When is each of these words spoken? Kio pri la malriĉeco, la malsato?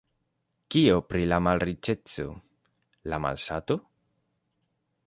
Kio 0.75 0.95
pri 1.09 1.27
la 1.33 1.39
malriĉeco, 1.49 2.27
la 3.13 3.21
malsato? 3.27 3.79